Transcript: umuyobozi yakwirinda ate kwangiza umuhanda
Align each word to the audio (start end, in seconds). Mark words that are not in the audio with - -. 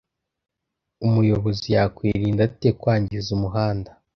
umuyobozi 1.05 1.67
yakwirinda 1.75 2.41
ate 2.47 2.69
kwangiza 2.79 3.29
umuhanda 3.37 3.89